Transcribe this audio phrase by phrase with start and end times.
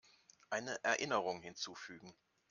[0.49, 2.15] Eine Erinnerung hinzufügen.